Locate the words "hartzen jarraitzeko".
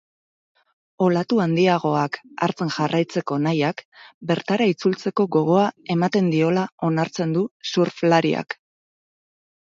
2.45-3.37